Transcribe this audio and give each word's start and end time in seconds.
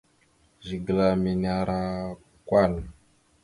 Zigla 0.67 1.07
mene 1.21 1.47
ara 1.59 1.79
kwal. 2.47 2.73